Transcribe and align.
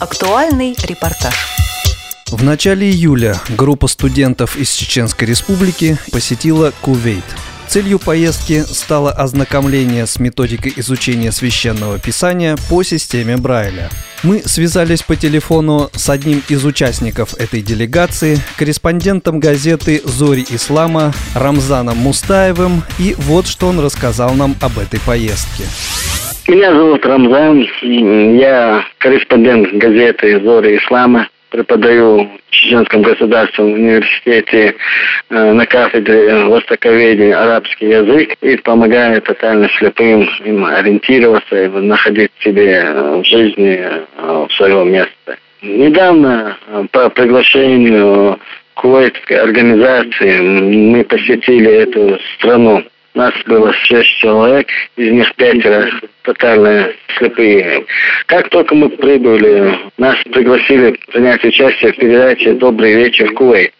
Актуальный 0.00 0.74
репортаж. 0.82 1.34
В 2.30 2.42
начале 2.42 2.90
июля 2.90 3.38
группа 3.50 3.86
студентов 3.86 4.56
из 4.56 4.72
Чеченской 4.72 5.28
Республики 5.28 5.98
посетила 6.10 6.72
Кувейт. 6.80 7.24
Целью 7.68 7.98
поездки 7.98 8.64
стало 8.64 9.12
ознакомление 9.12 10.06
с 10.06 10.18
методикой 10.18 10.72
изучения 10.76 11.32
священного 11.32 11.98
писания 11.98 12.56
по 12.70 12.82
системе 12.82 13.36
Брайля. 13.36 13.90
Мы 14.22 14.42
связались 14.46 15.02
по 15.02 15.16
телефону 15.16 15.90
с 15.94 16.08
одним 16.08 16.42
из 16.48 16.64
участников 16.64 17.34
этой 17.34 17.60
делегации, 17.60 18.40
корреспондентом 18.56 19.38
газеты 19.38 20.00
«Зори 20.06 20.46
Ислама» 20.48 21.12
Рамзаном 21.34 21.98
Мустаевым, 21.98 22.84
и 22.98 23.14
вот 23.18 23.46
что 23.46 23.68
он 23.68 23.80
рассказал 23.80 24.32
нам 24.32 24.56
об 24.62 24.78
этой 24.78 24.98
поездке. 25.00 25.64
Меня 26.50 26.74
зовут 26.74 27.06
Рамзан, 27.06 27.64
я 27.80 28.84
корреспондент 28.98 29.72
газеты 29.74 30.40
«Зори 30.40 30.78
Ислама», 30.78 31.28
преподаю 31.48 32.24
в 32.24 32.50
Чеченском 32.50 33.02
государственном 33.02 33.74
университете 33.74 34.74
э, 35.30 35.52
на 35.52 35.64
кафедре 35.64 36.46
востоковедения 36.46 37.40
арабский 37.40 37.90
язык 37.90 38.34
и 38.40 38.56
помогаю 38.56 39.22
тотально 39.22 39.68
слепым 39.78 40.28
им 40.44 40.64
ориентироваться 40.64 41.66
и 41.66 41.68
находить 41.68 42.32
себе 42.40 42.82
в 42.94 43.24
жизни 43.24 43.78
э, 43.80 44.46
свое. 44.56 45.06
Недавно 45.62 46.56
э, 46.66 46.84
по 46.90 47.10
приглашению 47.10 48.40
кувейтской 48.74 49.36
организации 49.36 50.40
мы 50.40 51.04
посетили 51.04 51.70
эту 51.70 52.18
страну. 52.34 52.82
Нас 53.20 53.34
было 53.44 53.70
шесть 53.84 54.16
человек, 54.16 54.66
из 54.96 55.12
них 55.12 55.34
пятеро 55.34 55.90
тотально 56.22 56.88
слепые. 57.18 57.84
Как 58.24 58.48
только 58.48 58.74
мы 58.74 58.88
прибыли, 58.88 59.78
нас 59.98 60.16
пригласили 60.32 60.98
принять 61.12 61.44
участие 61.44 61.92
в 61.92 61.96
передаче 61.96 62.54
«Добрый 62.54 62.94
вечер, 62.94 63.30
Кувейт». 63.34 63.74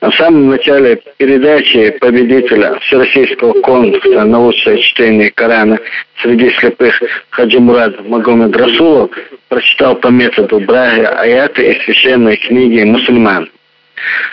На 0.00 0.10
самом 0.10 0.48
начале 0.48 1.00
передачи 1.16 1.90
победителя 2.00 2.76
Всероссийского 2.80 3.52
конкурса 3.60 4.24
на 4.24 4.40
лучшее 4.40 4.82
чтение 4.82 5.30
Корана 5.30 5.78
среди 6.20 6.50
слепых 6.50 7.00
Хаджи 7.30 7.60
Мурад 7.60 8.04
Магомед 8.08 8.56
Расулов 8.56 9.12
прочитал 9.48 9.94
по 9.94 10.08
методу 10.08 10.58
Брага 10.58 11.20
аяты 11.20 11.70
из 11.70 11.84
священной 11.84 12.36
книги 12.36 12.82
«Мусульман». 12.82 13.48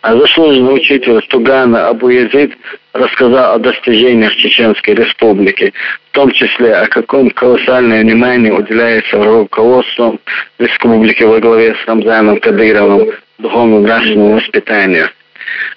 А 0.00 0.16
заслуженный 0.16 0.74
учитель 0.74 1.20
Тугана 1.28 1.88
Абу 1.88 2.08
Язид 2.08 2.56
рассказал 2.92 3.54
о 3.54 3.58
достижениях 3.58 4.34
Чеченской 4.36 4.94
Республики, 4.94 5.72
в 6.10 6.12
том 6.12 6.30
числе 6.32 6.74
о 6.74 6.86
каком 6.88 7.30
колоссальное 7.30 8.02
внимание 8.02 8.52
уделяется 8.52 9.22
руководством 9.22 10.18
Республики 10.58 11.22
во 11.22 11.38
главе 11.38 11.74
с 11.74 11.86
Рамзаном 11.86 12.40
Кадыровым 12.40 13.12
духовно-нравственному 13.38 14.34
воспитанию. 14.36 15.08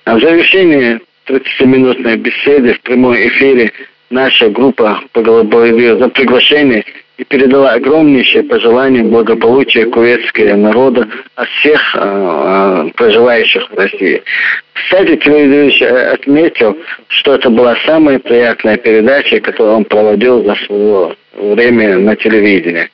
А 0.06 0.16
в 0.16 0.22
завершении 0.22 1.00
30-минутной 1.28 2.18
беседы 2.18 2.74
в 2.74 2.82
прямом 2.82 3.16
эфире 3.16 3.72
наша 4.10 4.50
группа 4.50 5.02
поблагодарила 5.12 5.98
за 5.98 6.10
приглашение 6.10 6.86
и 7.18 7.24
передала 7.24 7.74
огромнейшее 7.74 8.44
пожелание 8.44 9.04
благополучия 9.04 9.86
кувецкого 9.86 10.56
народа 10.56 11.08
от 11.36 11.48
всех 11.50 11.96
э, 11.96 12.90
проживающих 12.96 13.70
в 13.72 13.78
России. 13.78 14.22
Кстати, 14.74 15.16
телевизор 15.16 16.14
отметил, 16.14 16.78
что 17.08 17.36
это 17.36 17.50
была 17.50 17.76
самая 17.86 18.20
приятная 18.20 18.78
передача, 18.78 19.40
которую 19.40 19.78
он 19.78 19.86
проводил 19.86 20.44
за 20.44 20.56
свое 20.66 21.16
время 21.38 21.98
на 21.98 22.16
телевидении. 22.16 22.90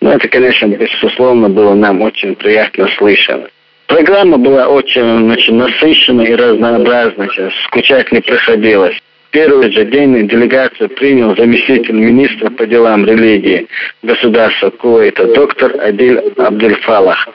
Но 0.00 0.12
это, 0.12 0.28
конечно, 0.28 0.66
безусловно, 0.66 1.48
было 1.48 1.74
нам 1.74 2.00
очень 2.02 2.34
приятно 2.36 2.88
слышно. 2.96 3.48
Программа 3.86 4.38
была 4.38 4.68
очень 4.68 5.26
значит, 5.26 5.54
насыщенной 5.54 6.26
и 6.26 6.34
разнообразной, 6.34 7.28
скучать 7.66 8.10
не 8.12 8.20
приходилось 8.20 8.96
первый 9.34 9.72
же 9.72 9.84
день 9.86 10.28
делегацию 10.28 10.88
принял 10.90 11.36
заместитель 11.36 11.96
министра 11.96 12.50
по 12.50 12.64
делам 12.66 13.04
религии 13.04 13.66
государства 14.02 14.70
Кувейта 14.70 15.26
доктор 15.34 15.74
Адиль 15.80 16.20
Абдельфалах. 16.36 17.28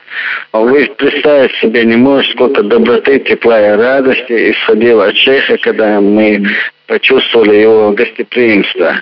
Вы 0.54 0.90
представить 0.98 1.52
себе 1.56 1.84
не 1.84 1.98
можете, 1.98 2.34
сколько 2.34 2.64
доброты, 2.64 3.20
тепла 3.20 3.60
и 3.62 3.78
радости 3.78 4.52
исходило 4.52 5.08
от 5.08 5.18
шейха, 5.18 5.58
когда 5.58 6.00
мы 6.00 6.48
почувствовали 6.88 7.58
его 7.58 7.92
гостеприимство. 7.92 9.02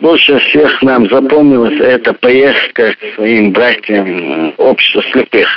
Больше 0.00 0.38
всех 0.38 0.82
нам 0.82 1.08
запомнилась 1.08 1.78
эта 1.80 2.14
поездка 2.14 2.94
к 2.94 3.14
своим 3.14 3.52
братьям 3.52 4.54
общества 4.56 5.02
слепых. 5.12 5.48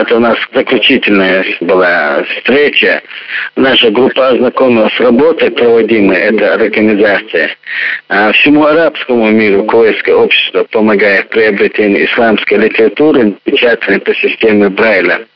Это 0.00 0.16
у 0.16 0.18
нас 0.18 0.38
заключительная 0.54 1.44
была 1.60 2.24
встреча. 2.24 3.02
Наша 3.54 3.90
группа 3.90 4.28
ознакомилась 4.28 4.94
с 4.94 5.00
работой, 5.00 5.50
проводимой 5.50 6.16
этой 6.16 6.48
организации. 6.48 7.50
А 8.08 8.32
всему 8.32 8.64
арабскому 8.64 9.30
миру 9.30 9.64
Кувейтское 9.64 10.14
общество 10.14 10.64
помогает 10.70 11.26
в 11.26 11.28
приобретении 11.28 12.06
исламской 12.06 12.56
литературы, 12.56 13.34
печатанной 13.44 14.00
по 14.00 14.14
системе 14.14 14.70
Брайля. 14.70 15.26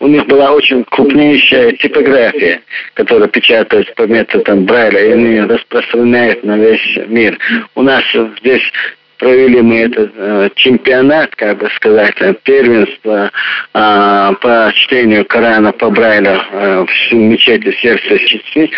У 0.00 0.08
них 0.08 0.26
была 0.26 0.50
очень 0.54 0.82
крупнейшая 0.90 1.72
типография, 1.72 2.62
которая 2.94 3.28
печатается 3.28 3.92
по 3.94 4.08
методам 4.08 4.64
Брайля, 4.64 5.06
и 5.06 5.12
они 5.12 5.40
распространяют 5.42 6.42
на 6.42 6.56
весь 6.56 6.98
мир. 7.06 7.38
У 7.76 7.82
нас 7.82 8.02
здесь 8.40 8.72
провели 9.20 9.60
мы 9.60 9.80
этот 9.82 10.12
э, 10.16 10.48
чемпионат, 10.56 11.36
как 11.36 11.58
бы 11.58 11.68
сказать, 11.76 12.14
э, 12.20 12.34
первенство 12.42 13.30
э, 13.74 14.32
по 14.40 14.72
чтению 14.74 15.24
Корана 15.26 15.72
по 15.72 15.90
Брайлю 15.90 16.40
э, 16.50 16.86
в 16.86 17.14
мечети 17.14 17.70
сердца 17.80 18.18
Чечни. 18.18 18.70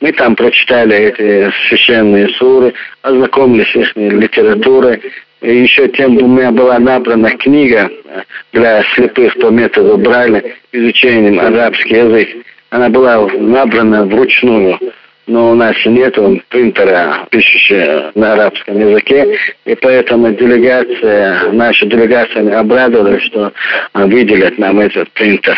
Мы 0.00 0.12
там 0.12 0.36
прочитали 0.36 0.96
эти 0.96 1.52
священные 1.68 2.28
суры, 2.30 2.72
ознакомились 3.02 3.70
с 3.72 3.76
их 3.76 3.96
литературой. 3.96 5.02
И 5.42 5.56
еще 5.62 5.88
тем 5.88 6.16
у 6.18 6.28
меня 6.28 6.52
была 6.52 6.78
набрана 6.78 7.30
книга 7.36 7.90
э, 7.90 8.22
для 8.52 8.84
слепых 8.94 9.34
по 9.40 9.48
методу 9.48 9.98
Брайля 9.98 10.42
изучением 10.72 11.40
арабский 11.40 11.96
язык. 11.96 12.28
Она 12.70 12.88
была 12.88 13.26
набрана 13.26 14.04
вручную 14.04 14.78
но 15.30 15.52
у 15.52 15.54
нас 15.54 15.76
нет 15.86 16.18
принтера, 16.48 17.26
пишущего 17.30 18.10
на 18.16 18.32
арабском 18.32 18.78
языке, 18.78 19.38
и 19.64 19.74
поэтому 19.76 20.32
делегация, 20.32 21.52
наша 21.52 21.86
делегация 21.86 22.58
обрадовалась, 22.58 23.22
что 23.22 23.52
выделят 23.94 24.58
нам 24.58 24.80
этот 24.80 25.08
принтер. 25.12 25.56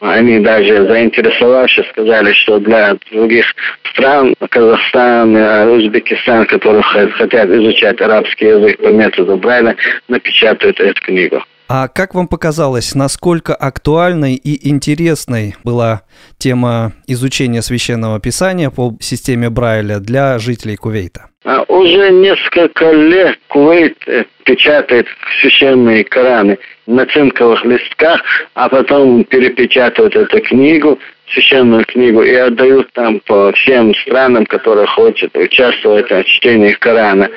Они 0.00 0.40
даже 0.40 0.86
заинтересовавшись 0.86 1.86
сказали, 1.90 2.32
что 2.32 2.58
для 2.58 2.96
других 3.12 3.46
стран, 3.90 4.34
Казахстан, 4.50 5.36
Узбекистан, 5.70 6.46
которые 6.46 6.82
хотят 6.82 7.48
изучать 7.50 8.00
арабский 8.00 8.46
язык 8.46 8.78
по 8.78 8.88
методу 8.88 9.36
Брайля, 9.36 9.76
напечатают 10.08 10.80
эту 10.80 11.00
книгу. 11.02 11.42
А 11.76 11.88
как 11.88 12.14
вам 12.14 12.28
показалось, 12.28 12.94
насколько 12.94 13.52
актуальной 13.52 14.36
и 14.36 14.68
интересной 14.70 15.56
была 15.64 16.02
тема 16.38 16.92
изучения 17.08 17.62
священного 17.62 18.20
писания 18.20 18.70
по 18.70 18.92
системе 19.00 19.50
Брайля 19.50 19.98
для 19.98 20.38
жителей 20.38 20.76
Кувейта? 20.76 21.30
А 21.44 21.64
уже 21.66 22.12
несколько 22.12 22.92
лет 22.92 23.40
Кувейт 23.48 23.96
э, 24.06 24.24
печатает 24.44 25.08
священные 25.40 26.04
Кораны 26.04 26.58
на 26.86 27.06
цинковых 27.06 27.64
листках, 27.64 28.20
а 28.54 28.68
потом 28.68 29.24
перепечатывают 29.24 30.14
эту 30.14 30.42
книгу, 30.42 31.00
священную 31.32 31.84
книгу, 31.86 32.22
и 32.22 32.34
отдают 32.34 32.92
там 32.92 33.18
по 33.26 33.50
всем 33.50 33.96
странам, 33.96 34.46
которые 34.46 34.86
хотят 34.86 35.36
участвовать 35.36 36.08
в 36.08 36.22
чтении 36.22 36.70
Корана. 36.74 37.28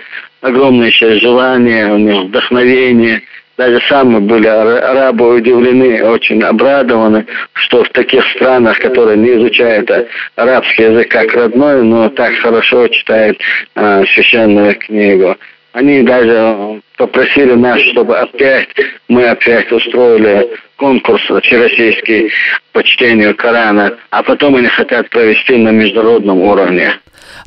Огромное 0.41 0.91
желание, 0.91 1.91
у 1.91 1.97
них 1.97 2.25
вдохновение– 2.25 3.23
даже 3.57 3.81
сами 3.89 4.19
были 4.19 4.47
арабы 4.47 5.35
удивлены, 5.35 6.03
очень 6.03 6.43
обрадованы, 6.43 7.25
что 7.53 7.83
в 7.83 7.89
таких 7.89 8.23
странах, 8.35 8.79
которые 8.79 9.17
не 9.17 9.33
изучают 9.35 9.89
арабский 10.35 10.83
язык 10.83 11.09
как 11.09 11.33
родной, 11.33 11.83
но 11.83 12.09
так 12.09 12.33
хорошо 12.35 12.87
читают 12.87 13.39
э, 13.75 14.03
священную 14.13 14.75
книгу. 14.75 15.35
Они 15.73 16.01
даже 16.03 16.81
попросили 16.97 17.53
нас, 17.53 17.81
чтобы 17.81 18.17
опять 18.17 18.69
мы 19.07 19.27
опять 19.27 19.71
устроили 19.71 20.49
конкурс 20.77 21.21
всероссийский 21.23 22.31
по 22.71 22.83
чтению 22.83 23.35
Корана, 23.35 23.97
а 24.11 24.23
потом 24.23 24.55
они 24.55 24.67
хотят 24.67 25.09
провести 25.09 25.57
на 25.57 25.69
международном 25.69 26.39
уровне. 26.39 26.93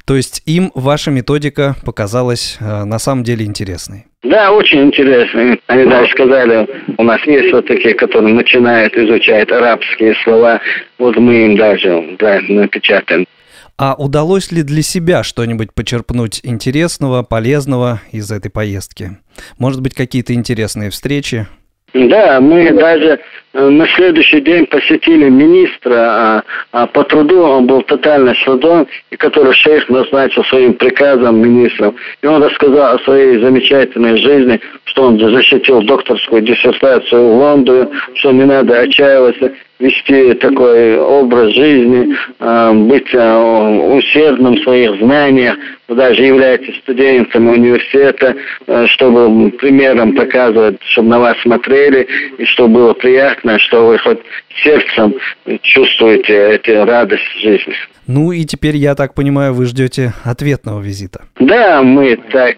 То 0.05 0.17
есть 0.17 0.43
им 0.47 0.73
ваша 0.75 1.11
методика 1.11 1.77
показалась 1.85 2.59
э, 2.61 2.85
на 2.85 2.99
самом 2.99 3.25
деле 3.25 3.45
интересной? 3.45 4.10
Да, 4.23 4.53
очень 4.53 4.85
интересно. 4.85 5.57
Они 5.67 5.85
даже 5.85 6.11
сказали, 6.13 6.69
у 6.99 7.03
нас 7.03 7.23
есть 7.27 7.53
вот 7.53 7.67
такие, 7.67 7.95
которые 7.95 8.35
начинают 8.35 8.95
изучать 8.95 9.51
арабские 9.51 10.15
слова, 10.25 10.61
вот 10.99 11.17
мы 11.17 11.47
им 11.47 11.57
даже 11.57 12.17
да, 12.19 12.41
напечатаем. 12.49 13.27
А 13.79 13.95
удалось 13.95 14.53
ли 14.53 14.63
для 14.63 14.83
себя 14.83 15.23
что-нибудь 15.23 15.73
почерпнуть 15.73 16.41
интересного, 16.43 17.23
полезного 17.23 18.03
из 18.13 18.31
этой 18.31 18.51
поездки? 18.51 19.17
Может 19.59 19.81
быть, 19.81 19.95
какие-то 19.95 20.35
интересные 20.35 20.91
встречи? 20.91 21.47
Да, 21.95 22.43
мы 22.43 22.71
даже 22.73 23.21
на 23.53 23.87
следующий 23.97 24.41
день 24.41 24.67
посетили 24.67 25.29
министра 25.29 25.95
а, 25.95 26.43
а 26.73 26.87
по 26.87 27.03
труду, 27.05 27.43
он 27.43 27.67
был 27.67 27.83
тотально 27.83 28.35
силдон, 28.37 28.87
и 29.11 29.17
который 29.17 29.53
шейх 29.55 29.89
назначил 29.89 30.45
своим 30.45 30.75
приказом 30.75 31.39
министром. 31.39 31.97
И 32.23 32.27
он 32.27 32.43
рассказал 32.43 32.95
о 32.95 32.99
своей 33.01 33.39
замечательной 33.39 34.19
жизни, 34.19 34.61
что 34.85 35.05
он 35.05 35.19
защитил 35.19 35.83
докторскую 35.83 36.43
диссертацию 36.43 37.27
в 37.27 37.37
Лондоне, 37.39 37.89
что 38.15 38.31
не 38.33 38.45
надо 38.45 38.79
отчаиваться, 38.79 39.53
вести 39.81 40.35
такой 40.35 40.99
образ 40.99 41.53
жизни, 41.55 42.15
э, 42.39 42.73
быть 42.73 43.13
э, 43.13 43.97
усердным 43.97 44.57
в 44.57 44.63
своих 44.63 44.97
знаниях, 45.01 45.57
даже 45.89 46.23
являетесь 46.23 46.77
студентом 46.79 47.49
университета, 47.49 48.37
э, 48.67 48.87
чтобы 48.89 49.51
примером 49.53 50.15
показывать, 50.15 50.77
чтобы 50.83 51.09
на 51.09 51.19
вас 51.19 51.37
смотрели, 51.41 52.07
и 52.39 52.45
чтобы 52.45 52.75
было 52.75 52.93
приятно, 52.93 53.40
что 53.59 53.87
вы 53.87 53.99
хоть 53.99 54.21
сердцем 54.63 55.15
чувствуете 55.63 56.33
эту 56.35 56.85
радость 56.85 57.41
жизни. 57.41 57.75
Ну 58.07 58.33
и 58.33 58.45
теперь, 58.45 58.77
я 58.77 58.95
так 58.95 59.15
понимаю, 59.15 59.55
вы 59.55 59.67
ждете 59.67 60.13
ответного 60.25 60.81
визита. 60.81 61.25
Да, 61.39 61.83
мы 61.83 62.17
так, 62.33 62.57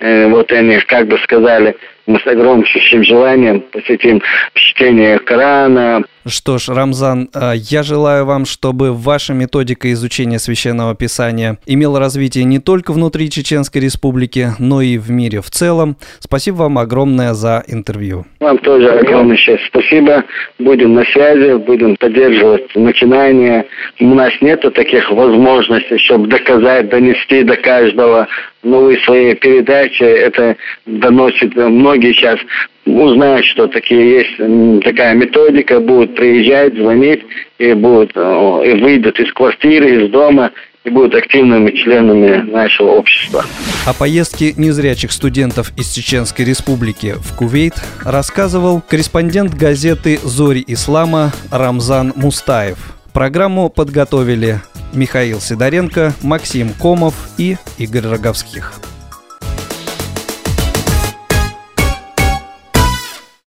вот 0.00 0.52
они 0.52 0.78
как 0.86 1.08
бы 1.08 1.18
сказали, 1.24 1.76
мы 2.06 2.18
с 2.20 2.26
огромнейшим 2.26 3.04
желанием 3.04 3.60
посетим 3.60 4.22
чтение 4.54 5.18
Корана, 5.18 6.04
что 6.28 6.58
ж, 6.58 6.68
Рамзан, 6.68 7.30
а, 7.34 7.54
я 7.54 7.82
желаю 7.82 8.26
вам, 8.26 8.44
чтобы 8.44 8.92
ваша 8.92 9.32
методика 9.32 9.90
изучения 9.92 10.38
священного 10.38 10.94
писания 10.94 11.56
имела 11.66 11.98
развитие 11.98 12.44
не 12.44 12.58
только 12.58 12.92
внутри 12.92 13.30
Чеченской 13.30 13.80
Республики, 13.80 14.48
но 14.58 14.82
и 14.82 14.98
в 14.98 15.10
мире 15.10 15.40
в 15.40 15.50
целом. 15.50 15.96
Спасибо 16.18 16.56
вам 16.56 16.78
огромное 16.78 17.32
за 17.32 17.64
интервью. 17.66 18.26
Вам 18.40 18.58
тоже 18.58 18.90
огромное 18.90 19.38
спасибо. 19.68 20.24
Будем 20.58 20.94
на 20.94 21.04
связи, 21.06 21.56
будем 21.56 21.96
поддерживать 21.96 22.74
начинания. 22.74 23.64
У 23.98 24.14
нас 24.14 24.32
нет 24.42 24.60
таких 24.74 25.10
возможностей, 25.10 25.96
чтобы 25.98 26.26
доказать, 26.26 26.90
донести 26.90 27.42
до 27.42 27.56
каждого. 27.56 28.28
Но 28.62 28.80
вы 28.80 28.96
своей 29.04 29.34
передачи 29.34 30.02
это 30.02 30.56
доносит. 30.84 31.54
Многие 31.54 32.12
сейчас 32.12 32.38
узнают, 32.84 33.46
что 33.46 33.68
такие 33.68 34.20
есть 34.20 34.82
такая 34.82 35.14
методика, 35.14 35.78
будут 35.78 36.16
приезжать, 36.16 36.74
звонить 36.74 37.20
и 37.58 37.72
будут 37.74 38.16
и 38.16 38.80
выйдут 38.82 39.20
из 39.20 39.32
квартиры, 39.32 40.04
из 40.04 40.10
дома 40.10 40.50
и 40.84 40.90
будут 40.90 41.14
активными 41.14 41.70
членами 41.70 42.50
нашего 42.50 42.92
общества. 42.92 43.44
О 43.86 43.92
поездке 43.92 44.54
незрячих 44.56 45.12
студентов 45.12 45.70
из 45.76 45.92
Чеченской 45.92 46.44
Республики 46.44 47.14
в 47.18 47.36
Кувейт 47.36 47.74
рассказывал 48.04 48.80
корреспондент 48.80 49.54
газеты 49.54 50.18
«Зори 50.22 50.64
Ислама» 50.66 51.32
Рамзан 51.52 52.12
Мустаев. 52.16 52.78
Программу 53.12 53.68
подготовили 53.68 54.60
Михаил 54.92 55.40
Сидоренко, 55.40 56.14
Максим 56.22 56.72
Комов 56.72 57.14
и 57.38 57.56
Игорь 57.78 58.06
Роговских. 58.06 58.80